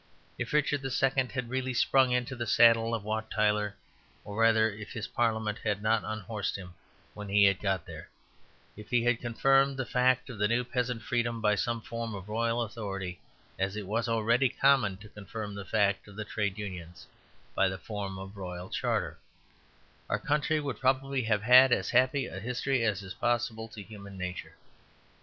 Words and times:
If 0.35 0.51
Richard 0.51 0.83
II. 0.83 1.11
had 1.27 1.51
really 1.51 1.75
sprung 1.75 2.11
into 2.11 2.35
the 2.35 2.47
saddle 2.47 2.95
of 2.95 3.03
Wat 3.03 3.29
Tyler, 3.29 3.75
or 4.25 4.35
rather 4.39 4.67
if 4.71 4.93
his 4.93 5.07
parliament 5.09 5.59
had 5.59 5.83
not 5.83 6.03
unhorsed 6.03 6.55
him 6.55 6.73
when 7.13 7.29
he 7.29 7.43
had 7.45 7.59
got 7.59 7.85
there, 7.85 8.09
if 8.75 8.89
he 8.89 9.03
had 9.03 9.21
confirmed 9.21 9.77
the 9.77 9.85
fact 9.85 10.27
of 10.31 10.39
the 10.39 10.47
new 10.47 10.63
peasant 10.63 11.03
freedom 11.03 11.39
by 11.39 11.53
some 11.53 11.83
form 11.83 12.15
of 12.15 12.29
royal 12.29 12.63
authority, 12.63 13.19
as 13.59 13.75
it 13.75 13.85
was 13.85 14.09
already 14.09 14.49
common 14.49 14.97
to 14.97 15.09
confirm 15.09 15.53
the 15.53 15.65
fact 15.65 16.07
of 16.07 16.15
the 16.15 16.25
Trade 16.25 16.57
Unions 16.57 17.05
by 17.53 17.69
the 17.69 17.77
form 17.77 18.17
of 18.17 18.35
a 18.35 18.39
royal 18.39 18.71
charter, 18.71 19.19
our 20.09 20.17
country 20.17 20.59
would 20.59 20.79
probably 20.79 21.21
have 21.25 21.43
had 21.43 21.71
as 21.71 21.91
happy 21.91 22.25
a 22.25 22.39
history 22.39 22.83
as 22.83 23.03
is 23.03 23.13
possible 23.13 23.67
to 23.67 23.83
human 23.83 24.17
nature. 24.17 24.55